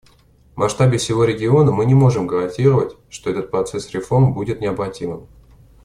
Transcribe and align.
В 0.55 0.57
масштабе 0.57 0.97
всего 0.97 1.25
региона 1.25 1.71
мы 1.71 1.85
не 1.85 1.93
можем 1.93 2.25
гарантировать, 2.25 2.97
что 3.07 3.29
этот 3.29 3.51
процесс 3.51 3.91
реформ 3.91 4.33
будет 4.33 4.59
необратимым. 4.59 5.27